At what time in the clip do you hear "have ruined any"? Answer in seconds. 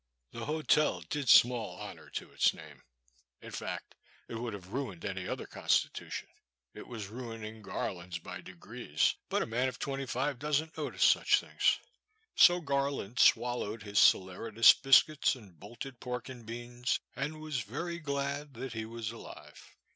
4.53-5.27